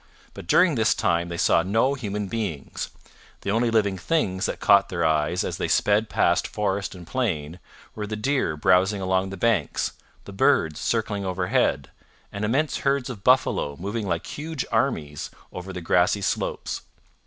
But 0.33 0.47
during 0.47 0.73
this 0.73 0.95
time 0.95 1.29
they 1.29 1.37
saw 1.37 1.61
no 1.61 1.93
human 1.93 2.25
beings; 2.25 2.89
the 3.41 3.51
only 3.51 3.69
living 3.69 3.99
things 3.99 4.47
that 4.47 4.59
caught 4.59 4.89
their 4.89 5.05
eyes 5.05 5.43
as 5.43 5.57
they 5.57 5.67
sped 5.67 6.09
past 6.09 6.47
forest 6.47 6.95
and 6.95 7.05
plain 7.05 7.59
were 7.93 8.07
the 8.07 8.15
deer 8.15 8.57
browsing 8.57 8.99
along 8.99 9.29
the 9.29 9.37
banks, 9.37 9.91
the 10.25 10.33
birds 10.33 10.79
circling 10.79 11.23
overhead, 11.23 11.91
and 12.31 12.43
immense 12.43 12.77
herds 12.77 13.11
of 13.11 13.23
buffalo 13.23 13.75
moving 13.77 14.07
like 14.07 14.25
huge 14.25 14.65
armies 14.71 15.29
over 15.53 15.71
the 15.71 15.81
grassy 15.81 16.21
slopes. 16.23 16.81